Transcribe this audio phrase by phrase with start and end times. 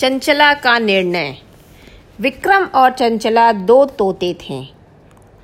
[0.00, 1.36] चंचला का निर्णय।
[2.20, 4.64] विक्रम और चंचला दो तोते थे।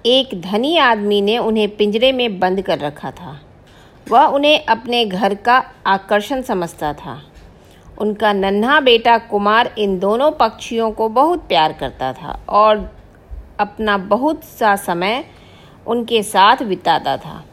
[0.06, 3.40] एक धनी आदमी ने उन्हें पिंजरे में बंद कर रखा था।
[4.10, 5.56] वह उन्हें अपने घर का
[5.86, 7.22] आकर्षण समझता था।
[7.98, 12.96] उनका नन्हा बेटा कुमार इन दोनों पक्षियों को बहुत प्यार करता था और
[13.60, 15.24] अपना बहुत सा समय
[15.86, 17.44] उनके साथ बिताता था।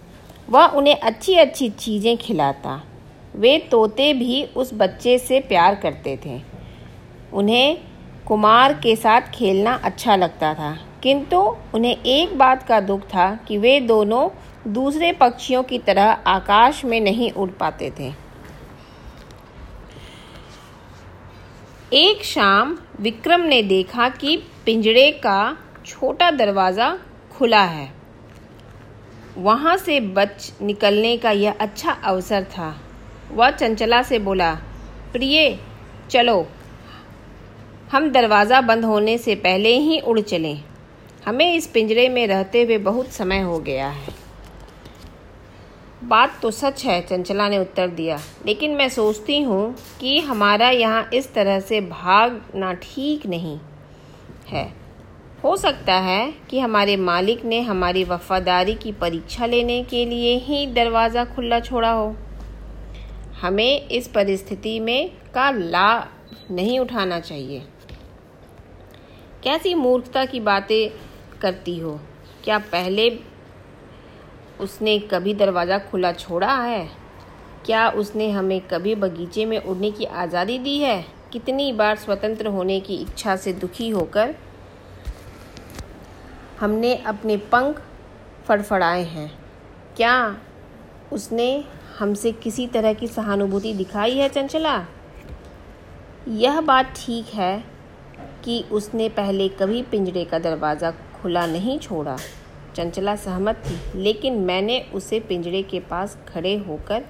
[0.50, 2.82] वह उन्हें अच्छी अच्छी चीज़ें खिलाता।
[3.36, 6.53] वे तोते भी उस बच्चे से प्यार करते थे।
[7.34, 7.78] उन्हें
[8.28, 11.38] कुमार के साथ खेलना अच्छा लगता था। किंतु
[11.74, 14.30] उन्हें एक बात का दुख था कि वे दोनों
[14.74, 18.12] दूसरे पक्षियों की तरह आकाश में नहीं उड़ पाते थे।
[21.94, 26.98] एक शाम विक्रम ने देखा कि पिंजरे का छोटा दरवाज़ा
[27.32, 27.94] खुला है।
[29.38, 32.76] वहाँ से बच निकलने का यह अच्छा अवसर था।
[33.32, 34.54] वह चंचला से बोला,
[35.14, 35.60] प्रिय,
[36.10, 36.48] चलो।
[37.94, 40.64] हम दरवाज़ा बंद होने से पहले ही उड़ चलें।
[41.26, 44.14] हमें इस पिंजरे में रहते हुए बहुत समय हो गया है।
[46.04, 51.10] बात तो सच है, चंचला ने उत्तर दिया। लेकिन मैं सोचती हूँ कि हमारा यहाँ
[51.14, 53.58] इस तरह से भागना ठीक नहीं
[54.48, 54.66] है।
[55.44, 60.66] हो सकता है कि हमारे मालिक ने हमारी वफादारी की परीक्षा लेने के लिए ही
[60.68, 62.16] दरवाज़ा खुला छोड़ा हो।
[63.42, 67.62] हमें इस परिस्थिति में का लाभ नहीं उठाना चाहिए।
[69.44, 70.90] कैसी मूर्खता की बातें
[71.40, 72.00] करती हो?
[72.44, 73.20] क्या पहले
[74.60, 76.90] उसने कभी दरवाज़ा खुला छोड़ा है?
[77.66, 81.06] क्या उसने हमें कभी बगीचे में उड़ने की आज़ादी दी है?
[81.32, 84.36] कितनी बार स्वतंत्र होने की इच्छा से दुखी होकर
[86.60, 87.82] हमने अपने पंख
[88.48, 89.40] फड़फड़ाए हैं।
[89.98, 90.38] क्या
[91.14, 91.64] उसने
[92.00, 94.86] हमसे किसी तरह की सहानुभूति दिखाई है, चंचला?
[96.28, 97.73] यह बात ठीक है
[98.46, 102.18] कि उसने पहले कभी पिंजरे का दरवाज़ा खुला नहीं छोड़ा।
[102.76, 107.04] चंचला सहमत थी, लेकिन मैंने उसे पिंजरे के पास खड़े होकर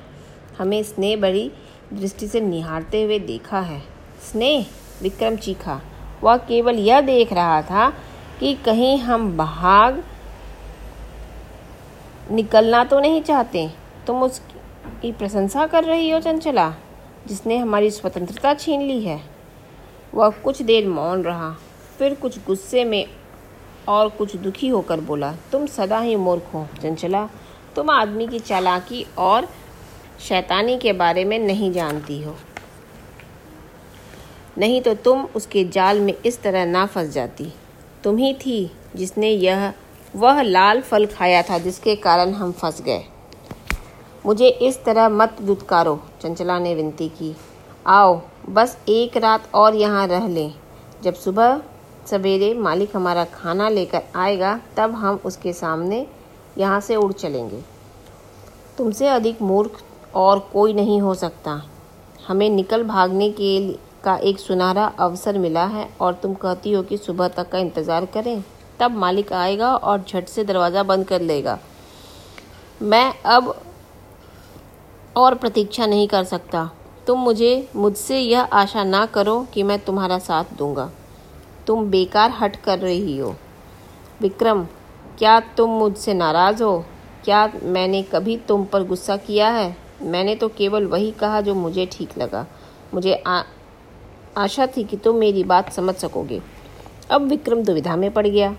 [0.57, 1.51] हमें स्नेह बड़ी
[1.93, 3.81] दृष्टि से निहारते हुए देखा है।
[4.31, 4.65] स्नेह?
[5.01, 5.81] विक्रम चीखा।
[6.23, 7.89] वह केवल यह देख रहा था
[8.39, 10.03] कि कहीं हम भाग
[12.31, 13.69] निकलना तो नहीं चाहते।
[14.07, 16.73] तुम उसकी प्रशंसा कर रही हो चंचला,
[17.27, 19.19] जिसने हमारी स्वतंत्रता छीन ली है।
[20.13, 21.49] वह कुछ देर मौन रहा।
[21.99, 23.05] फिर कुछ गुस्से में
[23.87, 27.29] और कुछ दुखी होकर बोला, तुम सदा ही मूर्ख हो, चंचला।
[27.75, 29.47] तुम आदमी की चालाकी और
[30.19, 32.35] शैतानी के बारे में नहीं जानती हो।
[34.57, 37.53] नहीं तो तुम उसके जाल में इस तरह ना फंस जाती।
[38.03, 39.73] तुम ही थी जिसने यह,
[40.15, 43.03] वह लाल फल खाया था जिसके कारण हम फंस गए।
[44.25, 47.35] मुझे इस तरह मत दुत्कारो, चंचला ने विनती की।
[47.87, 50.53] आओ बस एक रात और यहाँ रह लें।
[51.03, 51.61] जब सुबह
[52.07, 56.05] सवेरे मालिक हमारा खाना लेकर आएगा, तब हम उसके सामने
[56.57, 57.61] यहाँ से उड़ चलेंगे।
[58.77, 59.81] तुमसे अधिक मूर्ख
[60.15, 61.61] और कोई नहीं हो सकता।
[62.27, 63.59] हमें निकल भागने के
[64.03, 68.05] का एक सुनहरा अवसर मिला है और तुम कहती हो कि सुबह तक का इंतज़ार
[68.05, 68.43] करें।
[68.79, 71.57] तब मालिक आएगा और झट से दरवाज़ा बंद कर लेगा।
[72.81, 73.53] मैं अब
[75.17, 76.69] और प्रतीक्षा नहीं कर सकता।
[77.07, 80.91] तुम मुझे मुझसे यह आशा ना करो कि मैं तुम्हारा साथ दूँगा।
[81.67, 83.35] तुम बेकार हट कर रही हो।
[84.21, 84.65] विक्रम
[85.17, 86.85] क्या तुम मुझसे नाराज़ हो?
[87.23, 89.77] क्या मैंने कभी तुम पर गुस्सा किया है?
[90.01, 92.47] मैंने तो केवल वही कहा जो मुझे ठीक लगा।
[92.93, 93.41] मुझे आ,
[94.37, 96.41] आशा थी कि तुम मेरी बात समझ सकोगे।
[97.11, 98.55] अब विक्रम दुविधा में पड़ गया।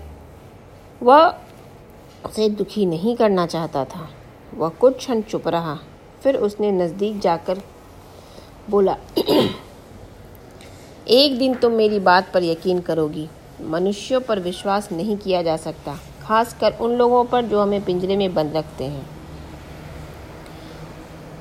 [1.03, 1.27] वह
[2.25, 4.09] उसे दुखी नहीं करना चाहता था।
[4.55, 5.77] वह कुछ क्षण चुप रहा।
[6.23, 7.61] फिर उसने नज़दीक जाकर
[8.69, 8.95] बोला,
[11.07, 13.27] एक दिन तुम मेरी बात पर यकीन करोगी।
[13.61, 18.33] मनुष्यों पर विश्वास नहीं किया जा सकता, खासकर उन लोगों पर जो हमें पिंजरे में
[18.33, 19.05] बंद रखते हैं।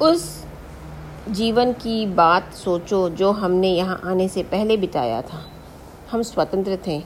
[0.02, 0.44] उस
[1.28, 5.44] जीवन की बात सोचो जो हमने यहाँ आने से पहले बिताया था।
[6.10, 7.02] हम स्वतंत्र थे,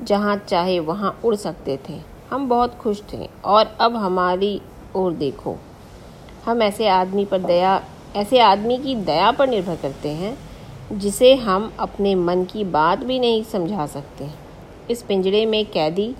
[0.00, 2.00] जहाँ चाहे वहाँ उड़ सकते थे।
[2.30, 4.60] हम बहुत खुश थे और अब हमारी
[4.96, 5.56] ओर देखो।
[6.44, 7.82] हम ऐसे आदमी पर दया
[8.16, 10.38] ऐसे आदमी की दया पर निर्भर करते हैं,
[10.92, 14.28] जिसे हम अपने मन की बात भी नहीं समझा सकते।
[14.90, 16.16] इस पिंजरे में कैदी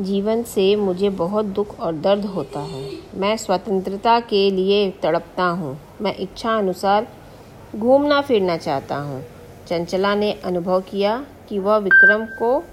[0.00, 5.78] जीवन से मुझे बहुत दुख और दर्द होता है। मैं स्वतंत्रता के लिए तड़पता हूँ।
[6.00, 7.06] मैं इच्छा अनुसार
[7.76, 9.24] घूमना फिरना चाहता हूँ।
[9.68, 12.64] चंचला ने अनुभव किया कि वह विक्रम को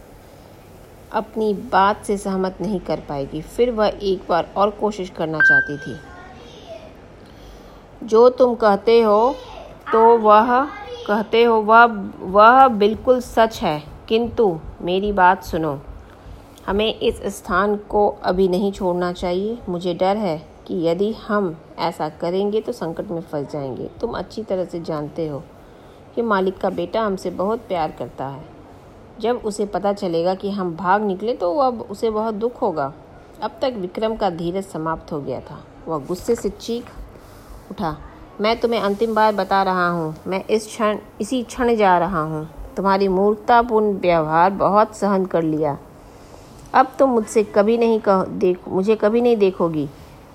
[1.12, 5.78] अपनी बात से सहमत नहीं कर पाएगी। फिर वह एक बार और कोशिश करना चाहती
[5.78, 6.00] थी।
[8.04, 9.36] जो तुम कहते हो
[9.92, 10.64] तो वह
[11.08, 11.86] कहते हो, वह
[12.22, 15.80] वह बिल्कुल सच है। किंतु मेरी बात सुनो,
[16.68, 20.38] हमें इस स्थान को अभी नहीं छोड़ना चाहिए। मुझे डर है
[20.68, 25.28] कि यदि हम ऐसा करेंगे तो संकट में फंस जाएँगे। तुम अच्छी तरह से जानते
[25.28, 25.42] हो
[26.16, 28.46] कि मालिक का बेटा हमसे बहुत प्यार करता है।
[29.20, 32.94] जब उसे पता चलेगा कि हम भाग निकले तो अब उसे बहुत दुख होगा।
[33.42, 36.86] अब तक विक्रम का धीरज समाप्त हो गया था। वह गुस्से से चीख
[37.72, 37.96] उठा।
[38.42, 42.48] मैं तुम्हें अंतिम बार बता रहा हूँ। मैं इस क्षण, इसी क्षण जा रहा हूँ।
[42.78, 45.78] तुम्हारी मूर्खतापूर्ण व्यवहार बहुत सहन कर लिया।
[46.74, 49.88] अब तुम मुझसे कभी नहीं कह, देख, मुझे कभी नहीं देखोगी।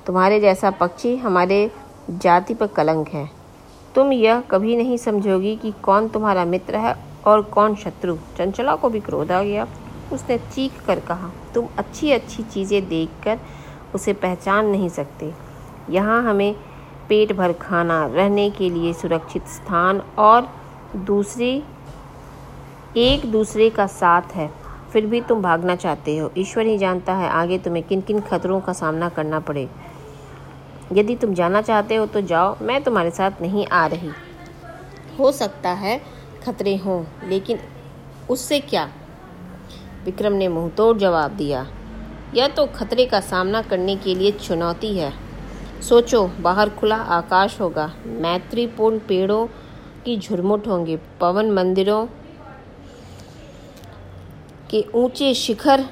[0.06, 1.70] तुम्हारे जैसा पक्षी हमारे
[2.10, 3.28] जाति पर कलंक है।
[3.94, 6.94] तुम यह कभी नहीं समझोगी कि कौन तुम्हारा मित्र है
[7.26, 9.66] और कौन शत्रु। चंचला को भी क्रोध आ गया।
[10.12, 13.38] उसने चीख कर कहा, तुम अच्छी अच्छी चीज़ें देखकर
[13.94, 15.32] उसे पहचान नहीं सकते।
[15.90, 16.54] यहाँ हमें
[17.08, 20.48] पेट भर खाना, रहने के लिए सुरक्षित स्थान और
[20.96, 21.62] दूसरी,
[22.96, 24.50] एक दूसरे का साथ है।
[24.92, 28.60] फिर भी तुम भागना चाहते हो। ईश्वर ही जानता है आगे तुम्हें किन किन खतरों
[28.60, 29.68] का सामना करना पड़े।
[30.92, 34.10] यदि तुम जाना चाहते हो तो जाओ, मैं तुम्हारे साथ नहीं आ रही।
[35.18, 36.00] हो सकता है
[36.46, 37.58] खतरे हों, लेकिन
[38.30, 38.88] उससे क्या?
[40.04, 41.66] विक्रम ने मुँह तोड़ जवाब दिया।
[42.34, 45.25] यह तो खतरे का सामना करने के लिए चुनौती है।
[45.80, 49.46] सोचो, बाहर खुला आकाश होगा। मैत्रीपूर्ण पेड़ों
[50.04, 52.06] की झुरमुट होंगे। पवन मंदिरों
[54.70, 55.84] के ऊँचे शिखर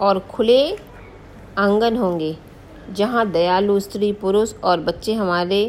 [0.00, 0.76] और खुले
[1.58, 2.36] आँगन होंगे,
[2.92, 5.66] जहाँ दयालु स्त्री, पुरुष और बच्चे हमारे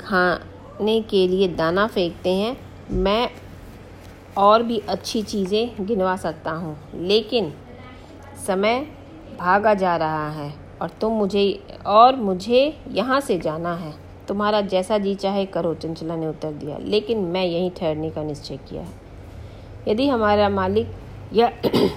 [0.00, 2.56] खाने के लिए दाना फेंकते हैं।
[2.92, 3.28] मैं
[4.38, 7.52] और भी अच्छी चीज़ें गिनवा सकता हूँ, लेकिन
[8.46, 8.86] समय
[9.38, 13.94] भागा जा रहा है। और तुम मुझे, और मुझे यहाँ से जाना है।
[14.28, 18.56] तुम्हारा जैसा जी चाहे करो, चंचला ने उत्तर दिया। लेकिन मैं यहीं ठहरने का निश्चय
[18.56, 18.92] किया है।
[19.88, 20.88] यदि हमारा मालिक
[21.32, 21.52] यह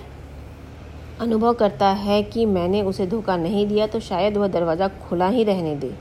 [1.22, 5.44] अनुभव करता है कि मैंने उसे धोखा नहीं दिया तो शायद वह दरवाज़ा खुला ही
[5.44, 5.96] रहने दे।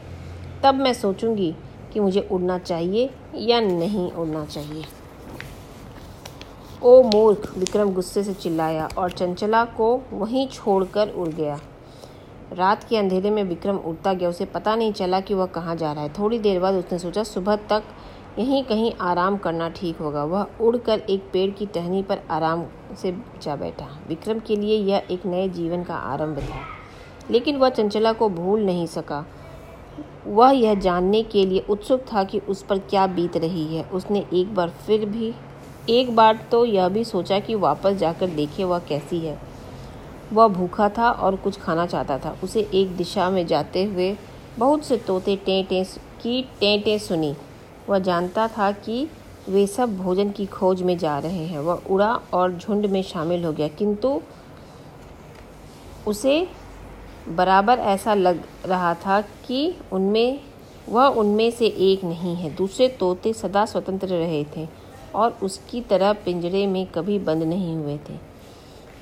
[0.63, 1.55] तब मैं सोचूँगी
[1.93, 4.85] कि मुझे उड़ना चाहिए या नहीं उड़ना चाहिए।
[6.83, 11.61] ओ मूर्ख, विक्रम गुस्से से चिल्लाया और चंचला को वहीं छोड़कर उड़ गया।
[12.53, 15.93] रात के अंधेरे में विक्रम उड़ता गया। उसे पता नहीं चला कि वह कहाँ जा
[15.93, 17.83] रहा है। थोड़ी देर बाद उसने सोचा, सुबह तक
[18.39, 22.65] यहीं कहीं आराम करना ठीक होगा। वह उड़कर एक पेड़ की टहनी पर आराम
[23.03, 26.61] से जा बैठा। विक्रम के लिए यह एक नए जीवन का आरंभ था।
[27.31, 29.27] लेकिन वह चंचला को भूल नहीं सका।
[30.27, 34.27] वह यह जानने के लिए उत्सुक था कि उस पर क्या बीत रही है। उसने
[34.33, 35.35] एक बार फिर भी,
[35.89, 39.48] एक बार तो यह भी सोचा कि वापस जाकर देखे वह कैसी है।
[40.33, 44.17] वह भूखा था और कुछ खाना चाहता था। उसे एक दिशा में जाते हुए
[44.59, 45.85] बहुत से तोते टें टें
[46.23, 47.35] की टें टें सुनी।
[47.89, 49.07] वह जानता था कि
[49.49, 53.45] वे सब भोजन की खोज में जा रहे हैं। वह उड़ा और झुंड में शामिल
[53.45, 54.21] हो गया, किंतु
[56.07, 56.47] उसे
[57.29, 60.41] बराबर ऐसा लग रहा था कि उनमें,
[60.89, 64.67] वह उनमें से एक नहीं है। दूसरे तोते सदा स्वतंत्र रहे थे
[65.15, 68.28] और उसकी तरह पिंजरे में कभी बंद नहीं हुए थे।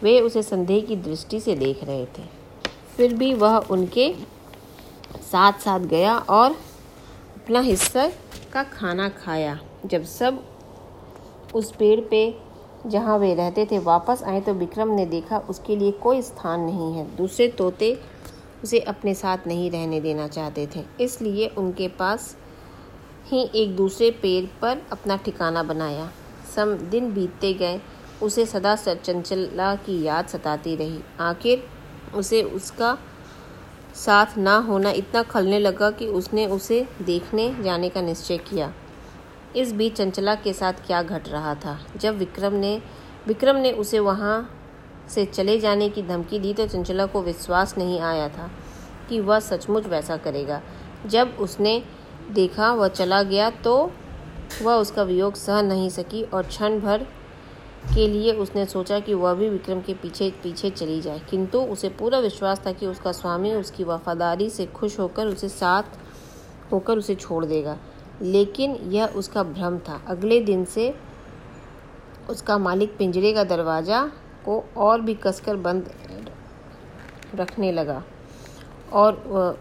[0.02, 2.22] वे उसे संदेह की दृष्टि से देख रहे थे।
[2.96, 4.12] फिर भी वह उनके
[5.22, 8.08] साथ साथ गया और अपना हिस्सा
[8.52, 10.42] का खाना खाया। जब सब
[11.54, 12.38] उस पेड़ पे
[12.86, 16.92] जहाँ वे रहते थे वापस आए तो विक्रम ने देखा उसके लिए कोई स्थान नहीं
[16.94, 17.92] है। दूसरे तोते
[18.64, 22.36] उसे अपने साथ नहीं रहने देना चाहते थे। इसलिए उनके पास
[23.26, 26.10] ही एक दूसरे पेड़ पर अपना ठिकाना बनाया।
[26.54, 27.80] सम दिन बीतते गए
[28.22, 31.68] उसे सदा चंचला की याद सताती रही। आखिर
[32.14, 32.96] उसे उसका
[33.94, 38.72] साथ ना होना इतना खलने लगा कि उसने उसे देखने जाने का निश्चय किया।
[39.56, 41.78] इस बीच चंचला के साथ क्या घट रहा था?
[41.96, 42.80] जब विक्रम ने
[43.26, 44.48] विक्रम ने उसे वहाँ
[45.08, 48.50] से चले जाने की धमकी दी तो चंचला को विश्वास नहीं आया था
[49.08, 50.60] कि वह सचमुच वैसा करेगा।
[51.06, 51.82] जब उसने
[52.30, 53.76] देखा वह चला गया तो
[54.62, 57.06] वह उसका वियोग सह नहीं सकी और क्षण भर
[57.94, 61.88] के लिए उसने सोचा कि वह भी विक्रम के पीछे पीछे चली जाए। किंतु उसे
[61.88, 65.98] पूरा विश्वास था कि उसका स्वामी उसकी वफादारी से खुश होकर उसे साथ
[66.72, 67.78] होकर उसे छोड़ देगा।
[68.22, 70.94] लेकिन यह उसका भ्रम था। अगले दिन से
[72.30, 74.02] उसका मालिक पिंजरे का दरवाज़ा
[74.44, 75.90] को और भी कसकर बंद
[77.34, 78.02] रखने लगा
[78.92, 79.14] और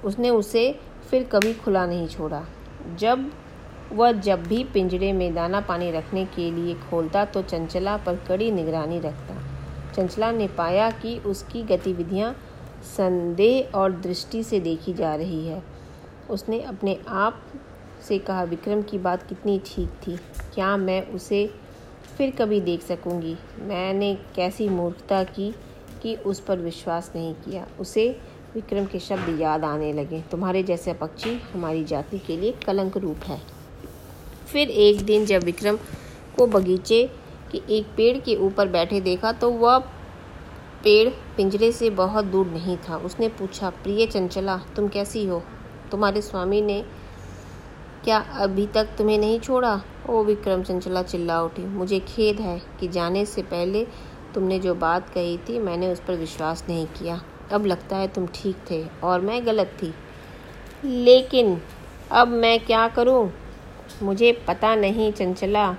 [0.05, 0.71] उसने उसे
[1.09, 2.43] फिर कभी खुला नहीं छोड़ा।
[2.99, 3.29] जब
[3.91, 8.51] वह जब भी पिंजरे में दाना पानी रखने के लिए खोलता तो चंचला पर कड़ी
[8.51, 9.35] निगरानी रखता।
[9.93, 12.33] चंचला ने पाया कि उसकी गतिविधियाँ
[12.85, 15.63] संदेह और दृष्टि से देखी जा रही है।
[16.29, 17.41] उसने अपने आप
[18.07, 20.17] से कहा, विक्रम की बात कितनी ठीक थी।
[20.53, 21.45] क्या मैं उसे
[22.17, 23.35] फिर कभी देख सकूँगी?
[23.59, 25.53] मैंने कैसी मूर्खता की
[26.03, 28.09] कि उस पर विश्वास नहीं किया। उसे
[28.53, 33.23] विक्रम के शब्द याद आने लगे। तुम्हारे जैसे पक्षी हमारी जाति के लिए कलंक रूप
[33.25, 33.41] है।
[34.47, 35.77] फिर एक दिन जब विक्रम
[36.37, 37.03] को बगीचे
[37.51, 39.77] के एक पेड़ के ऊपर बैठे देखा तो वह
[40.83, 45.41] पेड़ पिंजरे से बहुत दूर नहीं था। उसने पूछा, प्रिय चंचला, तुम कैसी हो?
[45.91, 46.83] तुम्हारे स्वामी ने
[48.03, 49.81] क्या अभी तक तुम्हें नहीं छोड़ा?
[50.09, 53.85] ओ विक्रम चंचला, चिल्ला उठी। मुझे खेद है कि जाने से पहले
[54.33, 57.21] तुमने जो बात कही थी, मैंने उस पर विश्वास नहीं किया।
[57.51, 59.93] अब लगता है तुम ठीक थे और मैं गलत थी।
[60.85, 61.61] लेकिन
[62.11, 63.31] अब मैं क्या करूँ?
[64.03, 65.75] मुझे पता नहीं, चंचला।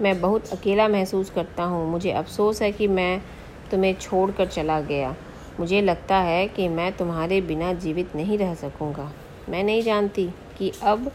[0.00, 3.22] मैं बहुत अकेला महसूस करता हूँ। मुझे अफसोस है कि मैं
[3.70, 5.16] तुम्हें छोड़कर चला गया।
[5.60, 9.12] मुझे लगता है कि मैं तुम्हारे बिना जीवित नहीं रह सकूँगा।
[9.48, 11.12] मैं नहीं जानती कि अब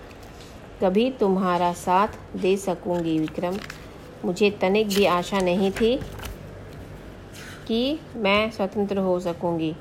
[0.82, 3.58] कभी तुम्हारा साथ दे सकूँगी, विक्रम।
[4.26, 6.00] मुझे तनिक भी आशा नहीं थी
[7.68, 9.76] कि मैं स्वतंत्र हो सकूँगी।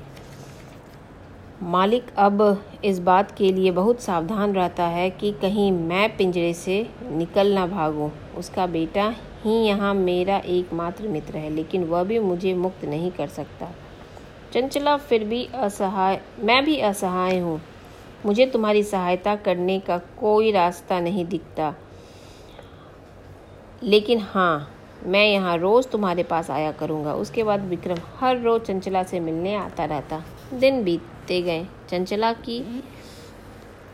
[1.61, 6.89] मालिक अब इस बात के लिए बहुत सावधान रहता है कि कहीं मैं पिंजरे से
[7.11, 12.53] निकल ना भागूं। उसका बेटा ही यहाँ मेरा एकमात्र मित्र है, लेकिन वह भी मुझे
[12.53, 13.71] मुक्त नहीं कर सकता।
[14.53, 17.61] चंचला फिर भी असहाय, मैं भी असहाय हूँ।
[18.25, 21.73] मुझे तुम्हारी सहायता करने का कोई रास्ता नहीं दिखता।
[23.83, 24.69] लेकिन हाँ
[25.05, 29.55] मैं यहाँ रोज़ तुम्हारे पास आया करूँगा। उसके बाद विक्रम हर रोज़ चंचला से मिलने
[29.55, 32.59] आता रहता। दिन बीत बीतते गए। चंचला की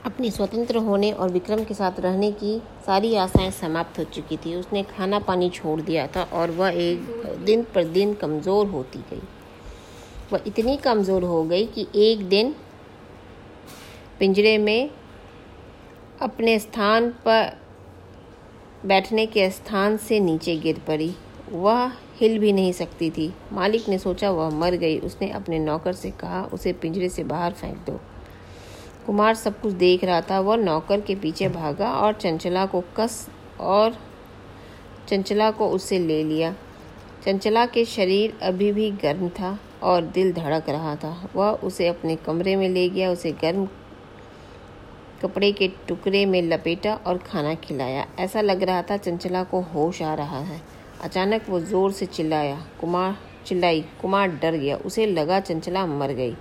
[0.06, 4.56] अपनी स्वतंत्र होने और विक्रम के साथ रहने की सारी आशाएँ समाप्त हो चुकी थी।
[4.56, 7.00] उसने खाना पानी छोड़ दिया था और वह एक
[7.46, 9.22] दिन पर दिन कमज़ोर होती गई।
[10.32, 12.56] वह इतनी कमज़ोर हो गई कि एक दिन
[14.20, 14.90] पिंजरे में
[16.22, 17.58] अपने स्थान पर
[18.86, 21.14] बैठने के स्थान से नीचे गिर पड़ी।
[21.52, 25.94] वह हिल भी नहीं सकती थी। मालिक ने सोचा वह मर गई। उसने अपने नौकर
[25.94, 28.00] से कहा, उसे पिंजरे से बाहर फेंक दो।
[29.06, 33.30] कुमार सब कुछ देख रहा था। वह नौकर के पीछे भागा और चंचला को कस
[33.60, 33.98] और
[35.08, 36.56] चंचला को उससे ले लिया।
[37.26, 42.16] चंचला के शरीर अभी भी गर्म था और दिल धड़क रहा था। वह उसे अपने
[42.16, 43.68] कमरे में ले गया, उसे गर्म
[45.22, 50.02] कपड़े के टुकड़े में लपेटा और खाना खिलाया। ऐसा लग रहा था चंचला को होश
[50.02, 55.40] आ रहा है। अचानक वो ज़ोर से चिल्लाया। कुमार, चिल्लाई। कुमार डर गया। उसे लगा
[55.40, 56.36] चंचला मर गई।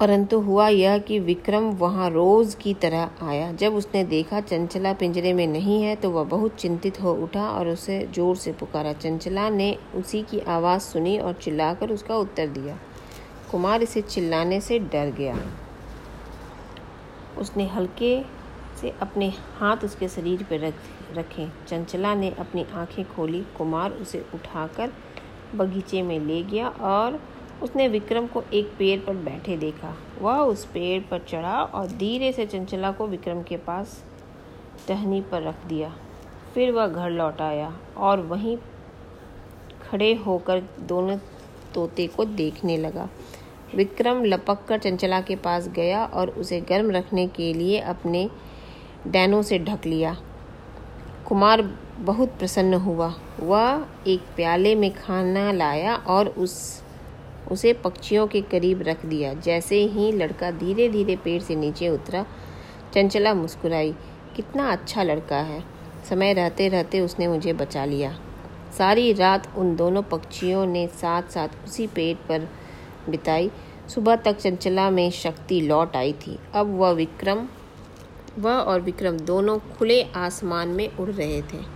[0.00, 5.32] परंतु हुआ यह कि विक्रम वहाँ रोज की तरह आया। जब उसने देखा चंचला पिंजरे
[5.32, 9.48] में नहीं है तो वह बहुत चिंतित हो उठा और उसे ज़ोर से पुकारा। चंचला
[9.50, 12.78] ने उसी की आवाज़ सुनी और चिल्लाकर उसका उत्तर दिया।
[13.50, 15.38] कुमार इसे चिल्लाने से डर गया।
[17.38, 18.18] उसने हल्के
[18.76, 20.74] से अपने हाथ उसके शरीर पर रख,
[21.12, 24.92] रखे। चंचला ने अपनी आँखें खोली। कुमार उसे उठाकर
[25.54, 27.20] बगीचे में ले गया और
[27.62, 32.32] उसने विक्रम को एक पेड़ पर बैठे देखा। वह उस पेड़ पर चढ़ा और धीरे
[32.32, 34.04] से चंचला को विक्रम के पास
[34.88, 35.96] टहनी पर रख दिया।
[36.54, 38.56] फिर वह घर लौट आया और वहीं
[39.90, 41.18] खड़े होकर दोनों
[41.74, 43.08] तोते को देखने लगा।
[43.74, 48.30] विक्रम लपक कर चंचला के पास गया और उसे गर्म रखने के लिए अपने
[49.06, 50.16] डैनों से ढक लिया।
[51.26, 51.62] कुमार
[51.98, 56.82] बहुत प्रसन्न हुआ। वह एक प्याले में खाना लाया और उस,
[57.52, 62.26] उसे पक्षियों के करीब रख दिया। जैसे ही लड़का धीरे धीरे पेड़ से नीचे उतरा,
[62.94, 63.94] चंचला मुस्कुराई,
[64.36, 65.64] कितना अच्छा लड़का है।
[66.08, 68.18] समय रहते रहते उसने मुझे बचा लिया।
[68.78, 72.48] सारी रात उन दोनों पक्षियों ने साथ साथ उसी पेड़ पर
[73.08, 73.50] बिताई।
[73.88, 77.48] सुबह तक चंचला में शक्ति लौट आई थी। अब वह विक्रम
[78.38, 81.75] वह और विक्रम दोनों खुले आसमान में उड़ रहे थे।